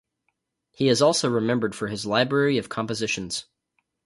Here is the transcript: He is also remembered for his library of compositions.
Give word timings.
He 0.71 0.87
is 0.89 0.99
also 1.03 1.29
remembered 1.29 1.75
for 1.75 1.85
his 1.87 2.07
library 2.07 2.57
of 2.57 2.69
compositions. 2.69 3.45